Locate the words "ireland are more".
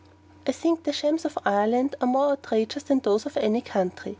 1.45-2.31